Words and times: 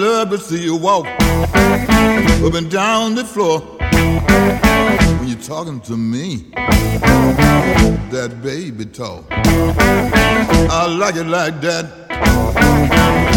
love 0.00 0.30
to 0.30 0.38
see 0.38 0.62
you 0.62 0.76
walk 0.76 1.06
up 1.06 2.54
and 2.54 2.70
down 2.70 3.14
the 3.14 3.22
floor 3.24 3.60
when 3.60 5.28
you're 5.28 5.38
talking 5.38 5.78
to 5.80 5.94
me 5.94 6.46
that 8.10 8.40
baby 8.42 8.86
talk. 8.86 9.26
I 9.30 10.86
like 10.86 11.16
it 11.16 11.26
like 11.26 11.60
that. 11.60 11.84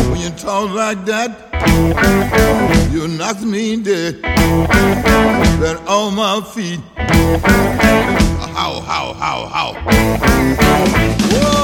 When 0.10 0.22
you 0.22 0.30
talk 0.30 0.72
like 0.72 1.04
that, 1.06 1.32
you 2.94 3.10
knock 3.10 3.42
me 3.42 3.76
dead. 3.84 4.22
That 4.22 5.84
on 5.86 6.16
my 6.16 6.40
feet. 6.42 6.80
How, 8.56 8.80
how, 8.80 9.14
how, 9.14 9.48
how. 9.48 9.74
Whoa! 11.30 11.63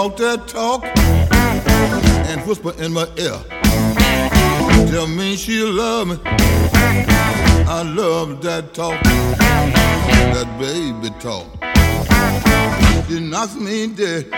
Talk 0.00 0.16
that 0.16 0.48
talk 0.48 0.82
and 2.30 2.40
whisper 2.46 2.72
in 2.82 2.90
my 2.90 3.06
ear, 3.18 3.38
tell 4.90 5.06
me 5.06 5.36
she 5.36 5.62
love 5.62 6.08
me. 6.08 6.16
I 7.68 7.82
love 7.82 8.40
that 8.40 8.72
talk, 8.72 8.98
that 9.02 10.48
baby 10.58 11.10
talk. 11.20 11.46
She 13.08 13.20
knocks 13.20 13.54
me 13.56 13.88
dead 13.88 14.32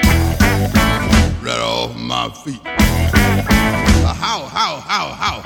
right 1.44 1.60
off 1.60 1.96
my 1.96 2.28
feet. 2.42 2.60
How, 2.64 4.40
how, 4.46 4.80
how, 4.80 5.08
how? 5.12 5.42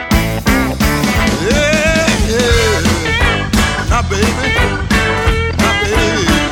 Yeah, 1.44 2.08
yeah. 2.30 2.80
Now, 3.90 4.02
baby, 4.08 4.32
now, 5.58 5.82
baby. 5.84 6.45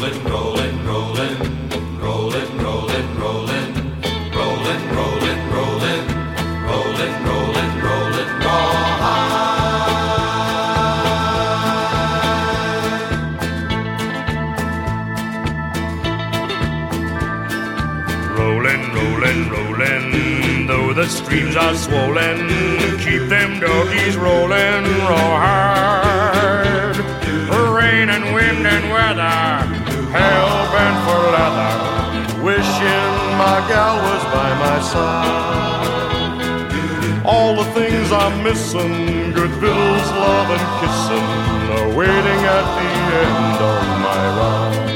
Rolling, 0.00 0.24
rolling, 0.24 0.39
by 34.50 34.56
my 34.58 34.80
side. 34.80 36.40
All 37.24 37.54
the 37.54 37.64
things 37.78 38.10
I'm 38.10 38.42
missing, 38.42 39.32
good 39.32 39.50
victuals, 39.62 40.10
love 40.24 40.50
and 40.56 40.66
kissing, 40.80 41.26
are 41.76 41.90
waiting 42.00 42.40
at 42.58 42.66
the 42.78 42.88
end 43.22 43.58
of 43.70 43.82
my 44.06 44.22
ride. 44.38 44.88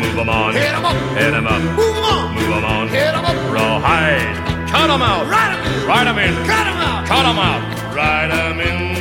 Move 0.00 0.18
'em 0.18 0.28
on, 0.28 0.52
hit 0.54 0.74
'em 0.74 0.84
up, 0.84 0.96
hit 1.18 1.34
'em 1.34 1.46
up, 1.46 1.62
move 1.78 1.96
'em 1.96 2.04
on, 2.04 2.34
move 2.34 2.52
'em 2.56 2.64
on, 2.64 2.88
hit 2.88 3.14
'em 3.14 3.24
up, 3.24 3.38
rawhide, 3.54 4.36
cut 4.68 4.90
'em 4.90 5.02
out, 5.02 5.26
ride 5.26 5.52
'em 5.54 5.62
in, 5.64 5.86
ride 5.86 6.08
'em 6.08 6.18
in, 6.18 6.34
cut 6.46 6.66
'em 6.66 6.78
out, 6.88 7.06
cut 7.06 7.24
'em 7.24 7.38
out, 7.38 7.62
ride 7.94 8.30
'em 8.30 8.60
in 8.60 8.93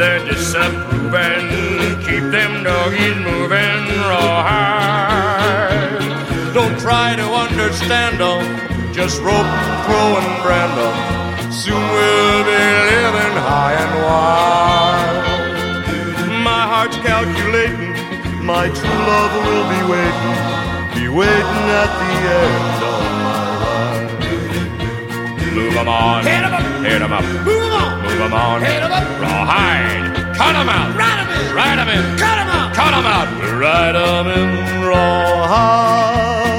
they're 0.00 0.24
disapproving, 0.24 1.46
keep 2.06 2.24
them 2.32 2.64
doggies 2.64 3.18
moving 3.28 3.84
rawhide. 4.08 6.00
Don't 6.54 6.78
try 6.80 7.08
to 7.16 7.26
understand 7.44 8.18
'em, 8.18 8.42
just 8.94 9.20
rope, 9.20 9.52
throw, 9.84 10.08
and 10.20 10.30
brand 10.42 10.74
'em. 10.86 10.94
Soon 11.52 11.84
we'll 11.94 12.44
be 12.52 12.62
living 12.92 13.36
high 13.48 13.76
and 13.84 13.94
wide. 14.06 15.18
My 16.48 16.62
heart's 16.72 16.98
calculating, 17.08 17.94
my 18.52 18.64
true 18.78 19.00
love 19.12 19.32
will 19.46 19.66
be 19.74 19.80
waiting, 19.92 20.38
be 20.96 21.06
waiting 21.20 21.64
at 21.82 21.90
the 22.00 22.12
end 22.42 22.78
of 22.92 23.02
my 23.26 23.44
ride. 23.64 24.12
Move 25.56 25.74
'em 25.76 25.88
on, 25.88 26.20
hit 26.24 26.42
'em 26.46 26.54
up, 26.58 26.64
hit 26.88 27.00
'em 27.02 27.12
up, 27.18 27.26
move 27.44 27.72
'em 28.22 28.32
on, 28.32 28.32
move 28.32 28.32
'em 28.32 28.44
on, 28.44 28.62
hit 28.62 28.82
'em 28.82 28.92
up, 28.92 29.04
rawhide, 29.20 30.36
cut 30.36 30.54
'em 30.54 30.68
out, 30.68 30.94
ride 30.94 31.20
'em 31.20 31.28
in, 31.30 31.54
ride 31.54 31.78
'em 31.78 31.88
in, 31.88 32.18
cut 32.18 32.38
'em 32.38 32.48
out, 32.48 32.74
Cut 32.74 32.84
cut 32.84 32.94
'em 32.94 33.06
out, 33.06 33.28
ride 33.58 33.96
'em 33.96 34.26
in 34.28 34.82
rawhide. 34.84 36.49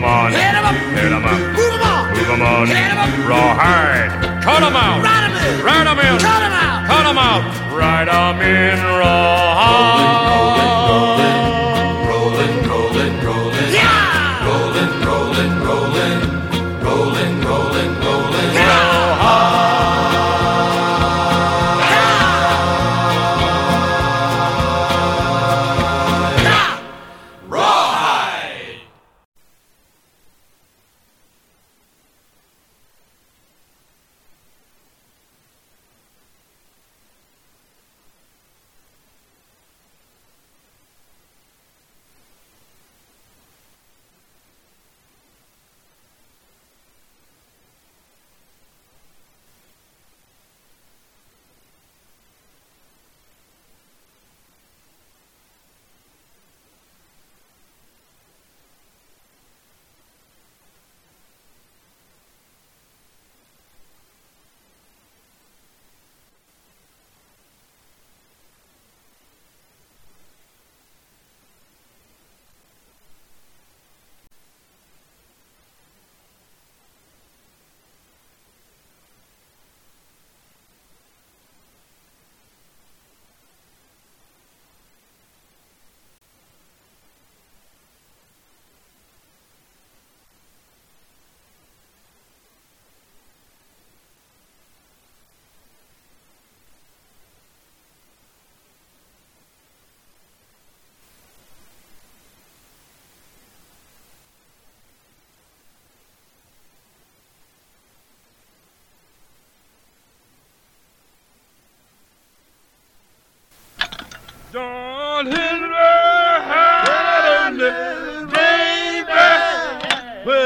'Em 0.00 0.04
on. 0.04 0.32
Hit 0.32 0.54
'em 0.54 0.64
up. 0.64 0.74
Hit 0.96 1.12
'em 1.12 1.24
up. 1.24 1.38
Move 1.56 1.74
'em 1.74 1.82
on. 1.92 2.08
Move 2.14 2.30
'em 2.30 2.42
on. 2.42 2.66
Hit 2.66 2.90
'em 2.90 2.98
up. 2.98 3.10
Rawhide. 3.28 4.10
Cut 4.42 4.62
'em 4.62 4.76
out. 4.76 5.02
Ride 5.04 5.24
'em 5.26 5.36
in. 5.36 5.62
Ride 5.62 5.88
'em 5.88 5.98
in. 6.00 6.18
Cut 6.18 6.42
'em 6.42 6.52
out. 6.52 6.86
Cut 6.88 7.06
'em 7.06 7.18
out. 7.18 7.42
Ride 7.70 8.08
'em 8.08 8.40
in 8.40 8.78
rawhide. 9.00 10.30
rolling, 10.30 10.59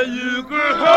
you 0.06 0.42
could 0.42 0.93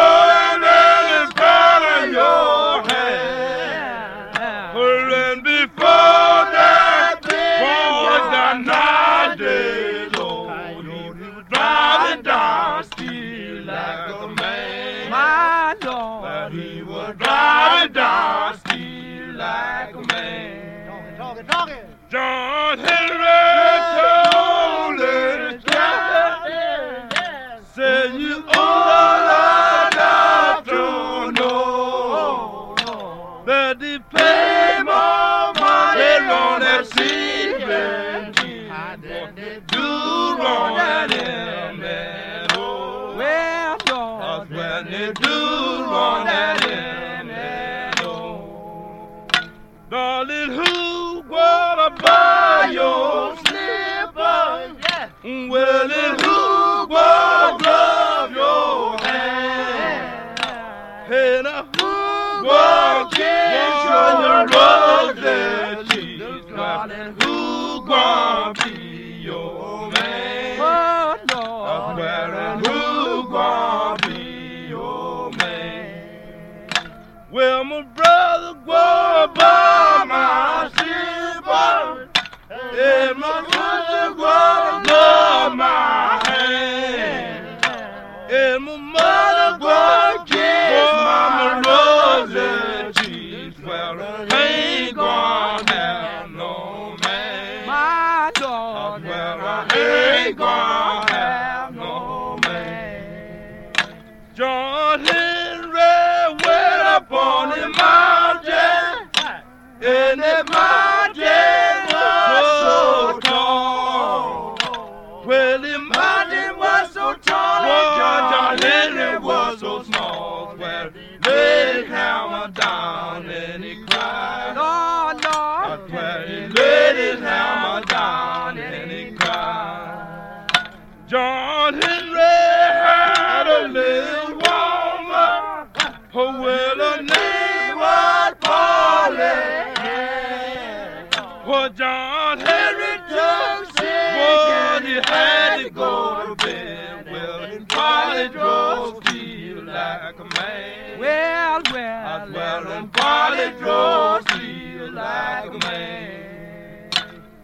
had 145.57 145.63
to 145.63 145.69
go 145.71 146.25
to 146.27 146.35
bed. 146.45 147.05
Well, 147.11 147.43
and 147.43 147.67
Polly 147.69 148.29
drove 148.29 149.03
feel 149.05 149.63
like 149.63 150.19
a 150.19 150.23
man. 150.39 150.99
Well, 150.99 151.61
well, 151.71 152.21
uh, 152.21 152.27
well, 152.33 152.67
and 152.67 152.93
Polly 152.93 153.51
drove 153.59 154.25
feel 154.27 154.91
like 154.91 155.49
a 155.49 155.67
man. 155.67 156.89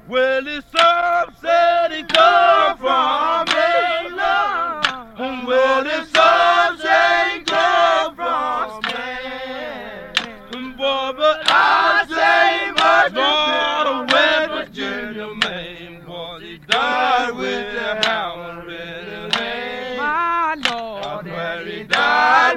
Well, 0.08 0.48
it's 0.48 0.68
up, 0.76 1.34
said 1.42 1.92
he 1.92 2.04
come 2.04 2.78
from 2.78 3.48
England. 3.48 5.48
Well, 5.48 5.86
it's 5.86 6.12
up, 6.16 6.78
said 6.80 7.23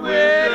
highway. 0.02 0.45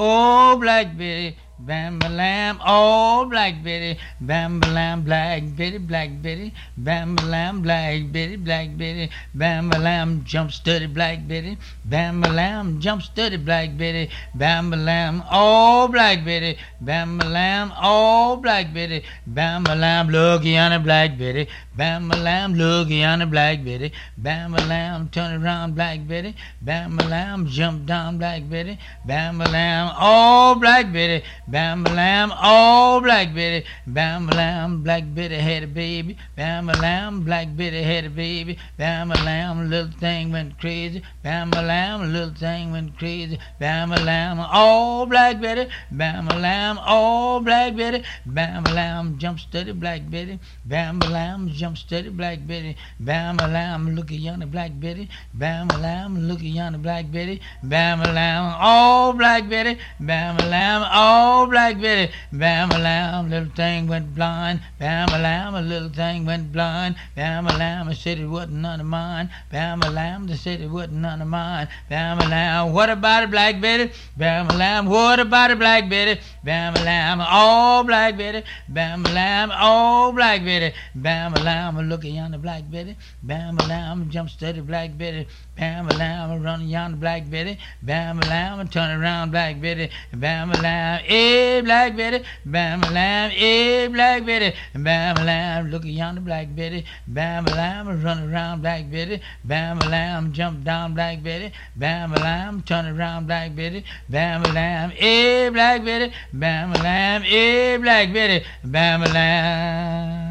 Oh, 0.00 0.56
Black 0.60 0.96
Betty, 0.96 1.36
Bam 1.60 1.98
lamb, 1.98 2.60
oh 2.64 3.26
black 3.28 3.64
Betty, 3.64 3.98
bam 4.20 4.60
lamb, 4.60 5.02
black 5.02 5.42
Betty, 5.56 5.78
black 5.78 6.10
Betty, 6.22 6.54
bam 6.76 7.16
lamb, 7.16 7.62
black 7.62 8.12
Betty, 8.12 8.36
black 8.36 8.76
Betty, 8.76 9.10
bam 9.34 9.70
lamb, 9.70 10.22
jump 10.24 10.52
sturdy, 10.52 10.86
black 10.86 11.26
Betty, 11.26 11.58
bam 11.84 12.20
lamb, 12.20 12.80
jump 12.80 13.02
sturdy, 13.02 13.38
black 13.38 13.76
Betty, 13.76 14.08
bam 14.36 14.70
lamb, 14.70 15.24
oh 15.32 15.88
black 15.88 16.24
Betty, 16.24 16.56
bam 16.80 17.18
lamb, 17.18 17.72
oh 17.82 18.36
black 18.36 18.72
Betty, 18.72 19.02
bam 19.26 19.64
lamb, 19.64 20.10
looky 20.10 20.56
on 20.56 20.72
a 20.72 20.78
black 20.78 21.18
Betty. 21.18 21.48
Bam 21.78 22.08
lamb, 22.08 22.54
look 22.54 22.88
yonder 22.88 23.24
Black 23.26 23.62
Betty. 23.64 23.92
Bam 24.16 24.50
lamb, 24.50 25.10
turn 25.10 25.40
around 25.40 25.76
Black 25.76 26.08
Betty. 26.08 26.34
Bam 26.60 26.96
lamb, 26.96 27.46
jump 27.46 27.86
down 27.86 28.18
Black 28.18 28.50
Betty. 28.50 28.76
Bam 29.06 29.38
lamb, 29.38 29.92
oh 29.96 30.56
Black 30.58 30.92
Betty. 30.92 31.24
Bam 31.46 31.84
lamb, 31.84 32.32
oh 32.34 33.00
Black 33.00 33.32
Betty. 33.32 33.64
Bam 33.86 34.26
lamb, 34.26 34.82
Black 34.82 35.04
Betty 35.14 35.36
had 35.36 35.62
a 35.62 35.68
baby. 35.68 36.18
Bam 36.34 36.66
lamb, 36.66 37.22
Black 37.22 37.56
Betty 37.56 37.80
had 37.80 38.06
a 38.06 38.10
baby. 38.10 38.58
Bam 38.76 39.10
lamb, 39.10 39.70
little 39.70 39.92
thing 40.00 40.32
went 40.32 40.58
crazy. 40.58 41.00
Bam 41.22 41.52
lamb, 41.52 42.12
little 42.12 42.34
thing 42.34 42.72
went 42.72 42.98
crazy. 42.98 43.38
Bam 43.60 43.90
lamb, 43.90 44.44
oh 44.52 45.06
Black 45.06 45.40
Betty. 45.40 45.70
Bam 45.92 46.26
lamb, 46.26 46.80
oh 46.84 47.38
Black 47.38 47.76
Betty. 47.76 48.02
Bam 48.26 48.64
lamb, 48.64 49.16
jump 49.18 49.38
steady 49.38 49.70
Black 49.70 50.10
Betty. 50.10 50.40
Bam 50.64 50.98
lamb, 50.98 51.48
jump 51.50 51.67
steady 51.76 52.08
Black 52.08 52.46
Betty. 52.46 52.76
Bam 52.98 53.36
lamb, 53.36 53.94
look 53.94 54.10
at 54.10 54.18
yonder 54.18 54.46
Black 54.46 54.72
Betty. 54.80 55.08
Bam 55.34 55.68
lamb, 55.68 56.18
look 56.28 56.38
at 56.38 56.44
yonder 56.44 56.78
Black 56.78 57.10
Betty. 57.10 57.40
Bam 57.62 58.00
lamb, 58.00 58.56
oh 58.60 59.12
Black 59.12 59.48
Betty. 59.48 59.78
Bam 60.00 60.36
lamb, 60.50 60.82
oh 60.92 61.46
Black 61.50 61.80
Betty. 61.80 62.12
Bam 62.32 62.70
lamb, 62.70 63.30
little 63.30 63.50
thing 63.54 63.86
went 63.86 64.14
blind. 64.14 64.60
Bam 64.78 65.08
lamb, 65.08 65.54
a 65.54 65.62
little 65.62 65.90
thing 65.90 66.24
went 66.24 66.52
blind. 66.52 66.96
Bam 67.14 67.44
lamb, 67.44 67.92
said 67.94 68.18
it 68.18 68.26
wasn't 68.26 68.54
none 68.54 68.80
of 68.80 68.86
mine. 68.86 69.28
Bam 69.50 69.80
lamb, 69.80 70.26
they 70.26 70.36
said 70.36 70.60
it 70.60 70.70
wasn't 70.70 70.94
none 70.94 71.20
of 71.20 71.28
mine. 71.28 71.68
Bam 71.88 72.18
lamb, 72.18 72.72
what 72.72 72.88
about 72.88 73.24
it, 73.24 73.30
Black 73.30 73.60
Betty? 73.60 73.92
Bam 74.16 74.48
lamb, 74.48 74.86
what 74.86 75.20
about 75.20 75.50
it, 75.50 75.58
Black 75.58 75.88
Betty? 75.88 76.20
Bam 76.44 76.74
lamb, 76.74 77.20
oh 77.20 77.82
Black 77.84 78.16
Betty. 78.16 78.42
Bam 78.68 79.02
lamb, 79.02 79.50
oh 79.54 80.12
Black 80.12 80.44
Betty. 80.44 80.74
Bam 80.94 81.34
lamb, 81.58 81.88
look 81.88 82.04
at 82.04 82.12
yonder 82.12 82.38
Black 82.38 82.70
Betty. 82.70 82.96
Bam 83.22 83.56
lamb, 83.68 84.10
jump 84.10 84.30
steady 84.30 84.60
Black 84.60 84.96
Betty. 84.96 85.26
Bam 85.56 85.88
lamb, 85.88 86.42
run 86.42 86.68
yonder 86.68 86.96
Black 86.96 87.28
Betty. 87.30 87.58
Bam 87.82 88.20
lamb, 88.20 88.68
turn 88.68 88.90
around 89.00 89.30
Black 89.30 89.60
Betty. 89.60 89.90
Bam 90.12 90.50
lamb, 90.52 91.02
eh 91.06 91.60
Black 91.62 91.96
Betty. 91.96 92.24
Bam 92.44 92.80
lamb, 92.96 93.30
eh 93.34 93.88
Black 93.88 94.24
Betty. 94.24 94.50
Bam 94.74 95.16
lamb, 95.26 95.70
look 95.70 95.82
at 95.82 95.90
yonder 96.00 96.20
Black 96.20 96.54
Betty. 96.54 96.84
Bam 97.08 97.44
lamb, 97.44 97.86
run 98.04 98.18
around 98.30 98.62
Black 98.62 98.90
Betty. 98.90 99.20
Bam 99.44 99.78
lamb, 99.80 100.32
jump 100.32 100.64
down 100.64 100.94
Black 100.94 101.22
Betty. 101.22 101.52
Bam 101.76 102.12
lamb, 102.12 102.62
turn 102.62 102.86
around 102.86 103.26
Black 103.26 103.56
Betty. 103.56 103.84
Bam 104.08 104.42
lamb, 104.54 104.92
eh 104.98 105.50
Black 105.50 105.84
Betty. 105.84 106.12
Bam 106.32 106.72
lamb, 106.72 107.22
eh 107.26 107.76
Black 107.78 108.12
Betty. 108.12 108.44
Bam 108.64 109.00
lamb. 109.00 110.27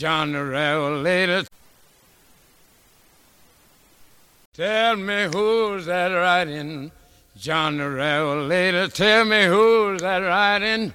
John 0.00 0.32
the 0.32 0.42
Revelator. 0.42 1.44
Tell 4.54 4.96
me 4.96 5.28
who's 5.30 5.84
that 5.84 6.08
riding? 6.08 6.90
John 7.36 7.76
the 7.76 7.90
Revelator. 7.90 8.88
Tell 8.88 9.26
me 9.26 9.44
who's 9.44 10.00
that 10.00 10.20
riding? 10.20 10.94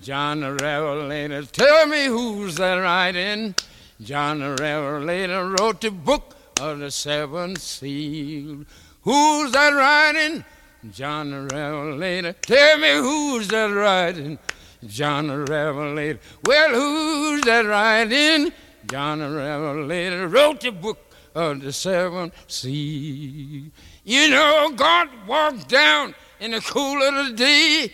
John 0.00 0.38
the 0.38 0.52
Revelator. 0.52 1.42
Tell 1.46 1.88
me 1.88 2.04
who's 2.04 2.54
that 2.54 2.76
riding? 2.76 3.56
John 4.00 4.38
the 4.38 4.50
Revelator 4.50 5.50
wrote 5.50 5.80
the 5.80 5.90
book 5.90 6.36
of 6.60 6.78
the 6.78 6.92
seven 6.92 7.56
seals. 7.56 8.66
Who's 9.02 9.50
that 9.50 9.70
riding? 9.70 10.44
John 10.92 11.30
the 11.32 11.52
Revelator. 11.52 12.34
Tell 12.34 12.78
me 12.78 12.92
who's 12.98 13.48
that 13.48 13.72
riding? 13.72 14.38
John 14.86 15.28
the 15.28 15.38
Revelator. 15.38 16.18
Well, 16.44 16.70
who's 16.70 17.42
that 17.42 17.64
riding? 17.66 18.52
John 18.90 19.20
the 19.20 19.30
Revelator 19.30 20.28
wrote 20.28 20.60
the 20.60 20.72
book 20.72 20.98
of 21.34 21.60
the 21.60 21.72
seven 21.72 22.32
seas. 22.46 23.70
You 24.04 24.30
know, 24.30 24.72
God 24.76 25.08
walked 25.26 25.68
down 25.68 26.14
in 26.40 26.50
the 26.50 26.60
cool 26.60 27.02
of 27.02 27.26
the 27.26 27.32
day, 27.32 27.92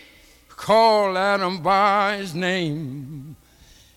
called 0.49 1.17
Adam 1.17 1.61
by 1.61 2.17
his 2.17 2.35
name. 2.35 3.35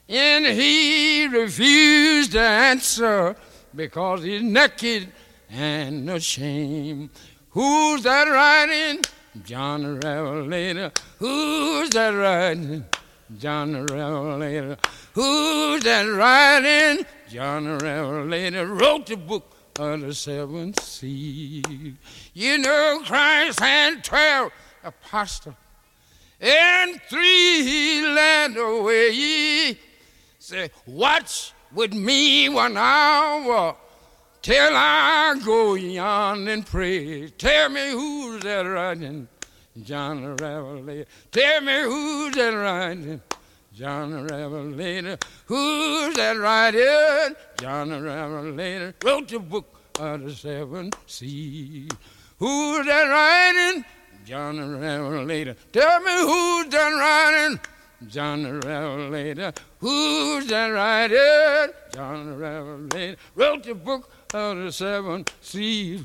And 0.09 0.47
he 0.47 1.27
refused 1.27 2.33
to 2.33 2.41
answer 2.41 3.37
because 3.75 4.23
he's 4.23 4.43
naked 4.43 5.09
and 5.51 6.09
ashamed. 6.11 7.11
Who's 7.51 8.03
that 8.03 8.29
riding? 8.29 9.03
John 9.43 9.83
the 9.83 9.95
Revelator. 9.95 10.93
Who's 11.19 11.91
that 11.91 12.11
riding? 12.11 12.85
John 13.39 13.73
the 13.73 13.83
Revelator. 13.83 14.77
Who's 15.13 15.83
that 15.83 16.05
riding? 16.05 17.05
John 17.29 17.65
the 17.65 17.85
Revelator 17.85 18.67
wrote 18.67 19.07
the 19.07 19.17
book 19.17 19.57
of 19.79 20.01
the 20.03 20.15
seven 20.15 20.73
seals. 20.75 21.65
You 22.33 22.59
know, 22.59 23.03
Christ 23.05 23.59
had 23.59 24.05
twelve 24.05 24.53
apostles, 24.85 25.57
and 26.41 27.01
three 27.09 27.63
he 27.65 28.07
led 28.07 28.57
away. 28.57 29.77
Say, 30.39 30.71
watch 30.87 31.53
with 31.73 31.93
me 31.93 32.49
one 32.49 32.77
hour 32.77 33.77
till 34.45 34.77
I 34.77 35.41
go 35.43 35.73
yon 35.73 36.47
and 36.49 36.67
pray. 36.67 37.29
Tell 37.31 37.71
me 37.71 37.93
who's 37.93 38.43
that 38.43 38.61
riding? 38.61 39.27
John 39.83 40.37
Revelator. 40.37 41.07
Tell 41.33 41.61
me 41.63 41.81
who's 41.81 42.35
that 42.35 42.51
riding? 42.51 43.23
John 43.73 44.27
Revelator. 44.27 45.17
Who's 45.47 46.15
that 46.17 46.37
riding? 46.37 47.35
John 47.59 48.03
Revelator. 48.03 48.95
Wrote 49.03 49.29
the 49.29 49.39
book 49.39 49.81
of 49.99 50.23
the 50.23 50.35
seven 50.35 50.91
seas. 51.07 51.89
Who's 52.39 52.85
that 52.85 53.05
riding? 53.05 53.83
John 54.27 54.57
the 54.57 54.79
Revelator. 54.79 55.57
Tell 55.73 56.01
me 56.01 56.13
who's 56.21 56.69
that 56.69 56.91
riding? 56.91 57.61
John 58.09 58.43
the 58.43 58.53
Revelator. 58.55 59.55
Who's 59.79 60.47
that 60.49 60.69
riding? 60.69 61.75
John 61.95 62.27
the 62.27 62.37
Revelator. 62.37 63.17
Wrote 63.35 63.65
the 63.65 63.75
book 63.75 64.11
of 64.35 64.59
the 64.59 64.73
seven 64.73 65.25
seas. 65.41 66.03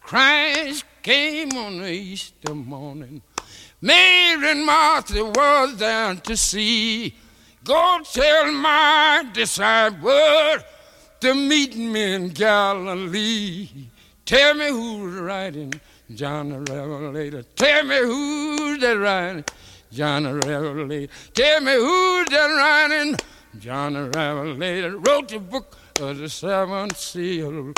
Christ 0.00 0.84
came 1.02 1.52
on 1.52 1.78
the 1.78 1.90
Easter 1.90 2.54
morning. 2.54 3.22
Mary 3.80 4.50
and 4.50 4.66
Martha 4.66 5.24
was 5.24 5.76
there 5.76 6.14
to 6.16 6.36
see. 6.36 7.14
Go 7.62 8.00
tell 8.12 8.50
my 8.52 9.24
disciples 9.32 10.64
to 11.20 11.34
meet 11.34 11.76
me 11.76 12.14
in 12.14 12.28
Galilee. 12.30 13.68
Tell 14.26 14.54
me 14.54 14.68
who's 14.68 15.20
riding, 15.20 15.74
John 16.14 16.48
the 16.50 16.60
Revelator. 16.60 17.42
Tell 17.54 17.84
me 17.84 17.98
who's 17.98 18.80
that 18.80 18.98
riding, 18.98 19.44
John 19.92 20.24
the 20.24 20.34
Revelator. 20.34 21.12
Tell 21.34 21.60
me 21.60 21.74
who's 21.74 22.26
that 22.28 22.46
riding, 22.46 23.16
John 23.58 23.92
the 23.92 24.10
Revelator. 24.10 24.98
Wrote 24.98 25.28
the 25.28 25.38
book 25.38 25.76
of 26.00 26.18
the 26.18 26.28
seven 26.28 26.90
seals. 26.94 27.74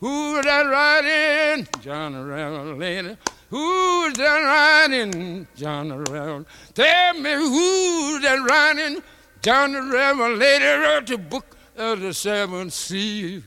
Who's 0.00 0.44
that 0.44 0.62
riding, 0.62 1.68
John 1.80 2.12
the 2.12 2.24
Revelator? 2.24 3.18
Who's 3.50 4.14
that 4.14 4.40
riding, 4.40 5.46
John 5.54 5.88
the 5.88 5.98
Revelator? 5.98 6.46
Tell 6.74 7.14
me 7.14 7.32
who's 7.32 8.22
that 8.22 8.46
riding, 8.48 9.02
John 9.42 9.72
the 9.72 9.82
Revelator 9.82 10.80
wrote 10.80 11.06
the 11.06 11.18
book 11.18 11.56
of 11.76 12.00
the 12.00 12.14
seven 12.14 12.70
seals. 12.70 13.42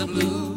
The 0.00 0.06
blues 0.06 0.49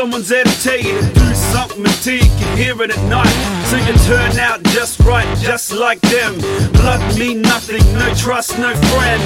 someone's 0.00 0.28
there 0.30 0.44
to 0.44 0.62
tell 0.62 0.80
you 0.80 0.98
to 0.98 1.12
do 1.12 1.34
something 1.52 1.84
until 1.84 2.14
you 2.14 2.30
can 2.40 2.56
hear 2.56 2.72
it 2.82 2.90
at 2.90 3.02
night. 3.10 3.36
So 3.68 3.76
you 3.76 3.92
turn 4.08 4.38
out 4.38 4.62
just 4.72 4.98
right, 5.00 5.28
just 5.36 5.72
like 5.72 6.00
them. 6.00 6.40
Blood 6.72 7.02
mean 7.18 7.42
nothing, 7.42 7.84
no 7.92 8.08
trust, 8.14 8.58
no 8.58 8.74
friend. 8.96 9.20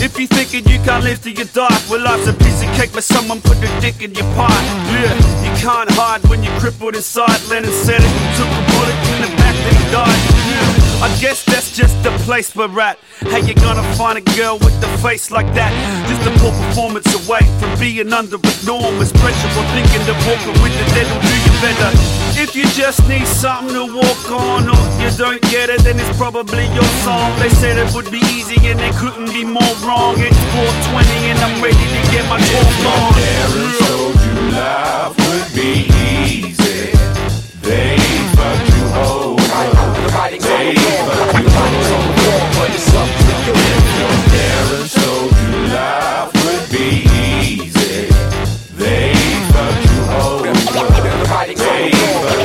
If 0.00 0.18
you're 0.18 0.26
thinking 0.26 0.64
you 0.72 0.78
can't 0.82 1.04
live 1.04 1.20
till 1.20 1.34
you 1.34 1.44
die, 1.44 1.78
well 1.90 2.00
life's 2.00 2.26
a 2.26 2.32
piece 2.32 2.62
of 2.62 2.74
cake, 2.74 2.92
but 2.94 3.04
someone 3.04 3.42
put 3.42 3.58
a 3.58 3.68
dick 3.82 4.00
in 4.00 4.14
your 4.14 4.28
pie. 4.32 4.64
Yeah, 4.96 5.12
you 5.44 5.52
can't 5.60 5.90
hide 5.92 6.24
when 6.30 6.42
you're 6.42 6.58
crippled 6.58 6.96
inside. 6.96 7.38
Lennon 7.50 7.70
said 7.70 8.00
it, 8.00 8.12
took 8.38 8.48
a 8.48 8.62
bullet 8.72 8.98
in 9.12 9.18
the 9.28 9.30
back, 9.36 9.56
then 9.60 9.74
he 9.76 9.92
died. 9.92 10.20
Yeah. 10.48 10.87
I 10.98 11.06
guess 11.20 11.44
that's 11.44 11.70
just 11.70 11.94
the 12.02 12.10
place 12.26 12.56
we're 12.56 12.80
at. 12.80 12.98
How 13.30 13.38
you 13.38 13.54
gonna 13.54 13.86
find 13.94 14.18
a 14.18 14.24
girl 14.34 14.58
with 14.58 14.74
the 14.80 14.90
face 14.98 15.30
like 15.30 15.46
that? 15.54 15.70
Just 16.10 16.26
a 16.26 16.32
poor 16.42 16.50
performance 16.50 17.06
away 17.14 17.46
from 17.62 17.70
being 17.78 18.12
under 18.12 18.34
enormous 18.34 19.14
pressure 19.14 19.50
or 19.54 19.66
thinking 19.78 20.02
that 20.10 20.18
walking 20.26 20.58
with 20.58 20.74
the 20.74 20.86
dead 20.98 21.06
will 21.06 21.22
do 21.22 21.36
you 21.38 21.54
better. 21.62 21.90
If 22.34 22.58
you 22.58 22.66
just 22.74 23.06
need 23.06 23.26
something 23.30 23.78
to 23.78 23.86
walk 23.94 24.26
on 24.34 24.66
or 24.66 24.82
you 24.98 25.14
don't 25.14 25.42
get 25.54 25.70
it, 25.70 25.86
then 25.86 26.02
it's 26.02 26.18
probably 26.18 26.66
your 26.74 26.90
song. 27.06 27.30
They 27.38 27.50
said 27.50 27.78
it 27.78 27.94
would 27.94 28.10
be 28.10 28.22
easy 28.34 28.58
and 28.66 28.78
they 28.82 28.90
couldn't 28.98 29.30
be 29.30 29.46
more 29.46 29.74
wrong. 29.86 30.18
It's 30.18 30.34
420 30.50 31.30
and 31.30 31.38
I'm 31.38 31.62
ready 31.62 31.78
to 31.78 32.00
get 32.10 32.26
my 32.26 32.42
talk 32.42 32.74
on. 32.90 33.14
Parents 33.14 33.78
told 33.86 34.18
you 34.18 34.34
life 34.50 35.14
would 35.14 35.46
be 35.54 35.86
easy. 35.94 36.90
They 37.62 37.94
fucked 38.34 38.66
you 38.74 39.37
you 40.42 40.98
parents 44.30 44.94
told 44.94 45.32
you 45.32 45.50
life 45.74 46.30
would 46.44 46.64
be 46.70 46.88
easy, 47.28 48.08
they 48.74 49.14
fucked 49.52 49.84
you 49.84 49.98
over. 50.22 50.52
They 50.52 50.58
fucked 50.64 50.96
you 50.96 51.88
over. 51.90 52.38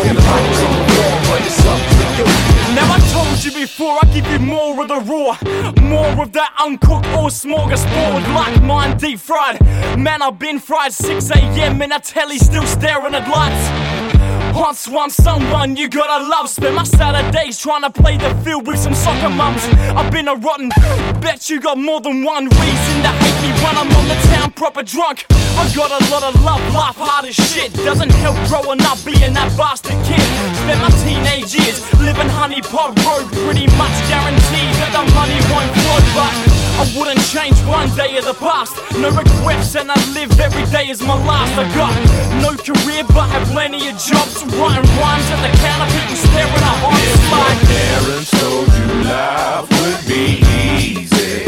of 4.83 4.89
the 4.89 4.99
raw, 5.11 5.37
more 5.81 6.23
of 6.23 6.31
that 6.33 6.53
uncooked 6.59 7.07
or 7.07 7.29
smorgasbord 7.29 8.33
like 8.33 8.61
mine 8.61 8.97
deep 8.97 9.19
fried. 9.19 9.61
Man, 9.97 10.21
I've 10.21 10.37
been 10.37 10.59
fried 10.59 10.93
6 10.93 11.29
a.m. 11.31 11.81
and 11.81 11.93
I 11.93 11.99
telly 11.99 12.37
still 12.37 12.65
staring 12.65 13.15
at 13.15 13.27
lights. 13.29 14.22
Once, 14.53 14.87
once, 14.87 15.15
someone 15.15 15.75
you 15.75 15.89
gotta 15.89 16.23
love. 16.27 16.47
Spend 16.47 16.75
my 16.75 16.83
Saturdays 16.83 17.59
trying 17.59 17.81
to 17.81 17.89
play 17.89 18.17
the 18.17 18.33
field 18.43 18.67
with 18.67 18.77
some 18.77 18.93
soccer 18.93 19.29
mums. 19.29 19.63
I've 19.97 20.11
been 20.11 20.27
a 20.27 20.35
rotten, 20.35 20.69
bet 21.21 21.49
you 21.49 21.59
got 21.59 21.77
more 21.77 21.99
than 21.99 22.23
one 22.23 22.45
reason 22.45 22.95
to 23.01 23.09
hate 23.09 23.39
me 23.41 23.51
when 23.63 23.75
I'm 23.75 23.91
on 23.91 24.07
the 24.07 24.15
town 24.29 24.51
proper 24.51 24.83
drunk. 24.83 25.25
I 25.57 25.69
got 25.75 25.89
a 25.89 26.11
lot 26.11 26.23
of 26.23 26.41
love, 26.43 26.61
laugh 26.73 26.97
hard 26.97 27.25
as 27.25 27.35
shit. 27.35 27.73
Doesn't 27.73 28.11
help 28.21 28.37
growing 28.47 28.81
up 28.81 29.03
being 29.03 29.33
that 29.33 29.49
bastard 29.57 29.97
kid. 30.05 30.21
Spent 30.61 30.79
my 30.81 30.89
teenage 31.01 31.53
years 31.55 31.81
living 31.99 32.29
honey 32.29 32.61
pot 32.61 32.93
road, 33.05 33.25
pretty 33.45 33.67
much 33.73 33.95
guaranteed 34.05 34.73
that 34.81 34.93
the 34.93 35.03
money 35.17 35.39
won't 35.49 35.71
flow, 35.81 35.99
but 36.13 36.62
I 36.75 36.83
wouldn't 36.97 37.21
change 37.29 37.57
one 37.69 37.89
day 37.95 38.17
of 38.17 38.25
the 38.25 38.33
past. 38.33 38.75
No 38.97 39.09
regrets, 39.09 39.75
and 39.75 39.91
I 39.91 39.95
live 40.13 40.39
every 40.39 40.65
day 40.71 40.89
as 40.89 41.01
my 41.01 41.15
last. 41.25 41.53
I 41.57 41.65
got 41.75 41.93
no 42.41 42.57
career, 42.57 43.03
but 43.13 43.29
have 43.29 43.47
plenty 43.49 43.87
of 43.89 43.97
jobs. 43.97 44.43
Writing 44.57 44.89
rhymes 44.97 45.29
at 45.29 45.39
the 45.45 45.51
counter, 45.61 45.89
people 45.93 46.17
staring 46.17 46.63
at 46.65 46.77
hearts 46.81 47.17
like. 47.31 47.59
Parents 47.69 48.31
told 48.31 48.67
you 48.73 48.87
life 49.05 49.69
would 49.69 50.01
be 50.07 50.41
easy. 50.73 51.45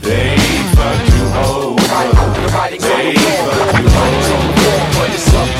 They 0.00 0.36
fucked 0.76 1.08
you 1.08 1.24
over. 1.48 1.80
They 1.80 3.16
fucked 3.16 3.16
you 3.16 3.32
over. 3.40 3.80
But 4.94 5.08
it's 5.14 5.34
up 5.34 5.59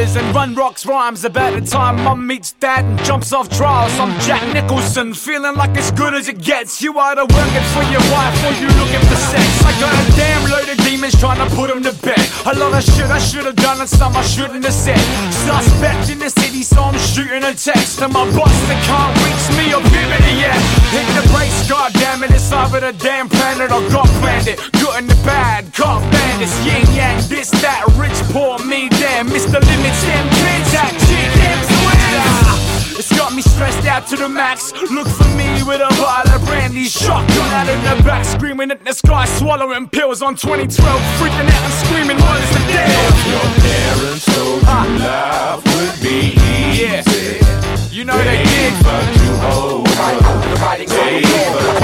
and 0.00 0.34
run 0.34 0.54
rocks 0.54 0.86
rhymes 0.86 1.26
about 1.26 1.52
the 1.52 1.60
time 1.60 2.02
mum 2.02 2.26
meets 2.26 2.52
dad 2.52 2.86
and 2.86 2.98
jumps 3.04 3.34
off 3.34 3.50
trials. 3.50 3.92
I'm 3.98 4.18
Jack 4.20 4.40
Nicholson, 4.54 5.12
feeling 5.12 5.56
like 5.56 5.76
as 5.76 5.90
good 5.90 6.14
as 6.14 6.26
it 6.26 6.40
gets. 6.40 6.80
You 6.80 6.98
either 6.98 7.20
working 7.20 7.66
for 7.76 7.84
your 7.92 8.00
wife 8.08 8.32
or 8.48 8.52
you 8.56 8.68
looking 8.80 9.04
for 9.04 9.20
sex. 9.28 9.44
I 9.60 9.76
got 9.76 9.92
a 9.92 10.16
damn 10.16 10.50
load 10.50 10.68
of 10.70 10.78
demons 10.88 11.20
trying 11.20 11.36
to 11.46 11.54
put 11.54 11.68
them 11.68 11.82
to 11.82 11.92
bed. 12.00 12.16
A 12.46 12.56
lot 12.56 12.72
of 12.72 12.82
shit 12.82 13.12
I 13.12 13.18
should 13.18 13.44
have 13.44 13.56
done 13.56 13.78
and 13.78 13.88
some 13.88 14.16
I 14.16 14.22
shouldn't 14.22 14.64
have 14.64 14.72
said. 14.72 14.96
Suspect 15.44 16.08
in 16.08 16.18
the 16.18 16.30
city, 16.30 16.62
so 16.62 16.80
I'm 16.80 16.96
shooting 16.96 17.44
a 17.44 17.52
text. 17.52 18.00
And 18.00 18.14
my 18.14 18.24
boss 18.32 18.56
that 18.72 18.80
can't 18.88 19.12
reach 19.20 19.44
me 19.60 19.74
or 19.76 19.84
puberty 19.84 20.34
yet. 20.40 20.56
Hit 20.96 21.04
the 21.12 21.28
brakes, 21.28 21.68
god 21.68 21.92
damn 21.92 22.24
it, 22.24 22.30
it's 22.30 22.50
over 22.50 22.80
the 22.80 22.96
damn 22.96 23.28
planet. 23.28 23.70
I 23.70 23.86
got 23.92 24.08
planned 24.24 24.48
it, 24.48 24.56
good 24.80 24.90
and 25.00 25.08
the 25.08 25.16
bad, 25.24 25.72
cop 25.72 26.02
bandits, 26.12 26.52
yin 26.60 26.84
yang, 26.92 27.16
this, 27.28 27.48
that, 27.64 27.88
rich, 27.96 28.16
poor, 28.36 28.58
me, 28.68 28.88
damn, 29.00 29.28
Mr. 29.28 29.56
Limits, 29.90 30.04
them 30.04 30.26
kids, 30.30 30.70
that 30.72 30.94
shit, 31.02 31.30
them 31.42 31.58
twins. 31.66 32.98
It's 32.98 33.10
got 33.18 33.34
me 33.34 33.42
stressed 33.42 33.86
out 33.86 34.06
to 34.08 34.16
the 34.16 34.28
max. 34.28 34.72
Look 34.72 35.08
for 35.08 35.26
me 35.34 35.62
with 35.66 35.80
a 35.80 35.90
bottle 35.98 36.34
of 36.34 36.44
brandy, 36.46 36.84
shotgun 36.84 37.50
out 37.50 37.68
in 37.68 37.80
the 37.82 38.02
back, 38.04 38.24
screaming 38.24 38.70
at 38.70 38.84
the 38.84 38.92
sky, 38.92 39.24
swallowing 39.24 39.88
pills 39.88 40.22
on 40.22 40.36
2012, 40.36 40.78
freaking 41.18 41.48
out 41.50 41.64
and 41.66 41.74
screaming, 41.82 42.18
what 42.22 42.38
is 42.38 42.50
the 42.54 42.62
deal? 42.70 43.10
Your 43.34 43.48
parents 43.66 44.26
told 44.30 44.62
you 44.62 45.02
life 45.02 45.64
would 45.74 45.96
be 46.02 46.38
easy. 46.38 47.42
You 47.90 48.04
know 48.04 48.16
they 48.16 48.44
did. 48.44 48.72
fucked 48.84 49.16
you 49.18 49.32
over. 49.50 49.90
They 49.90 50.86
fucked 50.86 50.86
you 50.86 51.26
over. 51.42 51.80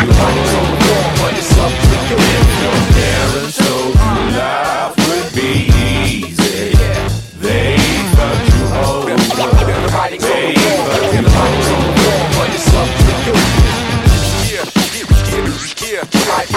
But 1.18 1.34
it's 1.34 1.58
up 1.58 1.72
to 1.74 1.96
you. 2.06 2.22
Your 2.62 2.78
parents 2.94 3.58
told 3.58 3.98
you 3.98 4.38
life 4.38 4.94
would 4.94 5.34
be 5.34 5.66
easy. 5.66 5.85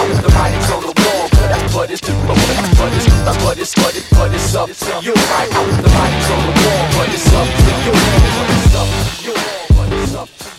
Yeah. 0.09 0.21
The 0.21 0.27
writing's 0.29 0.69
on 0.71 0.81
the 0.81 0.93
wall, 1.01 1.29
but 1.29 1.73
but 1.73 1.91
it's 1.91 2.01
it's 3.57 3.75
but 3.75 4.33
it's 4.33 4.55
up 4.55 4.69
to 4.69 4.91
you. 5.05 5.13
The 5.13 5.89
writing's 5.93 6.29
on 6.29 6.41
the 6.45 6.53
wall, 6.65 6.83
but 6.97 7.09
it's 7.13 7.33
up 7.33 7.47
to 7.47 7.71
you. 7.85 7.93
But 7.93 8.57
it's 8.57 8.75
up 8.75 8.89
to 8.89 9.25
you. 9.25 9.35
But 9.77 9.93
it's 9.93 10.15
up 10.15 10.29
to 10.29 10.45
you. 10.45 10.58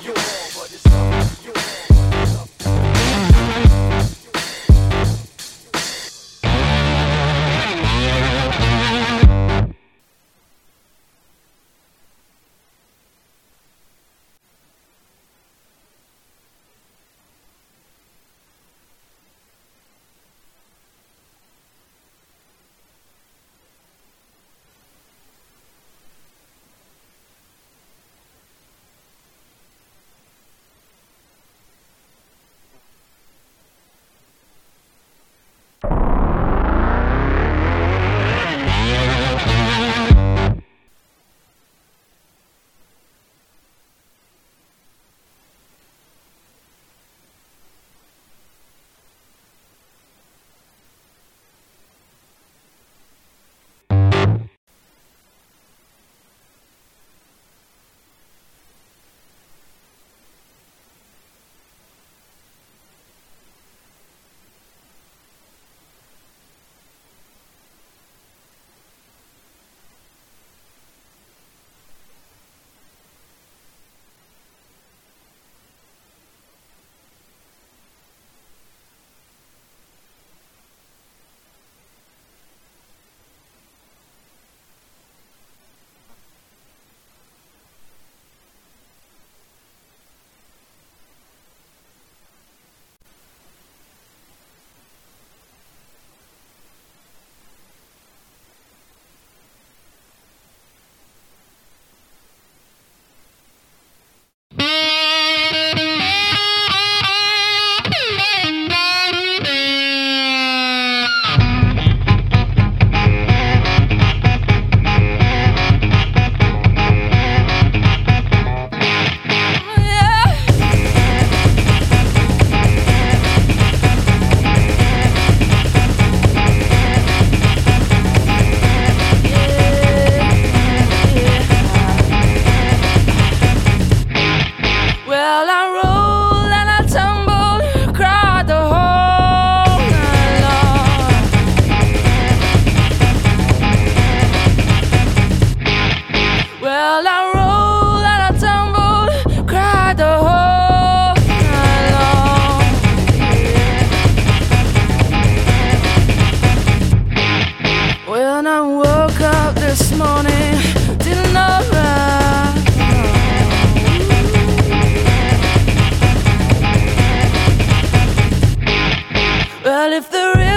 if 169.92 170.08
the 170.10 170.49